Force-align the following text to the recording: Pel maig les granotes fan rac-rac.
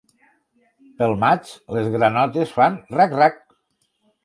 Pel 1.01 1.13
maig 1.25 1.51
les 1.77 1.91
granotes 1.97 2.57
fan 2.59 2.81
rac-rac. 2.99 3.41